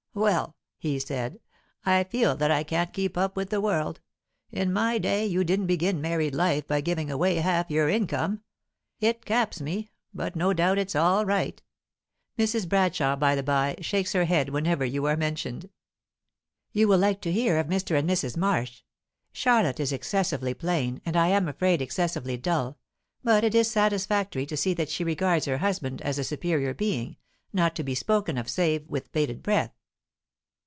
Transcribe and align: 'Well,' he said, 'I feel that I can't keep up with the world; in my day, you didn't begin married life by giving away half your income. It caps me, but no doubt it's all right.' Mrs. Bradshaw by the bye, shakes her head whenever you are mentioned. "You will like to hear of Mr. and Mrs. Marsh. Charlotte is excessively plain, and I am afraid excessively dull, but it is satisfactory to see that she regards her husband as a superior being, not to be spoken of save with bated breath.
'Well,' 0.13 0.57
he 0.77 0.99
said, 0.99 1.39
'I 1.85 2.03
feel 2.03 2.35
that 2.35 2.51
I 2.51 2.63
can't 2.63 2.91
keep 2.91 3.17
up 3.17 3.37
with 3.37 3.49
the 3.49 3.61
world; 3.61 4.01
in 4.51 4.73
my 4.73 4.97
day, 4.97 5.25
you 5.25 5.45
didn't 5.45 5.67
begin 5.67 6.01
married 6.01 6.35
life 6.35 6.67
by 6.67 6.81
giving 6.81 7.09
away 7.09 7.35
half 7.35 7.71
your 7.71 7.87
income. 7.87 8.41
It 8.99 9.23
caps 9.23 9.61
me, 9.61 9.89
but 10.13 10.35
no 10.35 10.51
doubt 10.51 10.77
it's 10.77 10.97
all 10.97 11.25
right.' 11.25 11.61
Mrs. 12.37 12.67
Bradshaw 12.67 13.15
by 13.15 13.35
the 13.35 13.41
bye, 13.41 13.77
shakes 13.79 14.11
her 14.11 14.25
head 14.25 14.49
whenever 14.49 14.83
you 14.83 15.05
are 15.05 15.15
mentioned. 15.15 15.69
"You 16.73 16.89
will 16.89 16.99
like 16.99 17.21
to 17.21 17.31
hear 17.31 17.57
of 17.57 17.67
Mr. 17.67 17.97
and 17.97 18.07
Mrs. 18.07 18.35
Marsh. 18.35 18.81
Charlotte 19.31 19.79
is 19.79 19.93
excessively 19.93 20.53
plain, 20.53 20.99
and 21.05 21.15
I 21.15 21.29
am 21.29 21.47
afraid 21.47 21.81
excessively 21.81 22.35
dull, 22.35 22.77
but 23.23 23.45
it 23.45 23.55
is 23.55 23.71
satisfactory 23.71 24.45
to 24.47 24.57
see 24.57 24.73
that 24.73 24.89
she 24.89 25.05
regards 25.05 25.45
her 25.45 25.59
husband 25.59 26.01
as 26.01 26.19
a 26.19 26.25
superior 26.25 26.73
being, 26.73 27.15
not 27.53 27.77
to 27.77 27.83
be 27.83 27.95
spoken 27.95 28.37
of 28.37 28.49
save 28.49 28.89
with 28.89 29.09
bated 29.13 29.41
breath. 29.41 29.71